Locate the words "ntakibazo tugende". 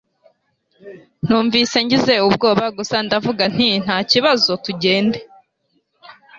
3.83-5.19